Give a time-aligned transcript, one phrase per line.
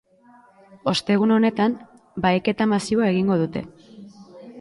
[0.91, 1.75] Ostegun honetan
[2.27, 3.63] baheketa masiboa egingo dute.